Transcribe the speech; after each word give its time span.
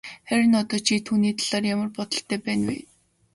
Харин 0.29 0.53
одоо 0.59 0.79
чи 0.87 0.95
түүний 1.07 1.33
талаар 1.41 1.63
ямар 1.73 1.89
бодолтой 1.97 2.39
байна 2.45 2.65
вэ? 2.71 2.77